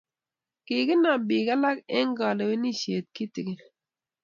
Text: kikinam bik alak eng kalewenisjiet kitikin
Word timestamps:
kikinam 0.65 1.19
bik 1.27 1.47
alak 1.55 1.77
eng 1.97 2.11
kalewenisjiet 2.19 3.05
kitikin 3.15 3.59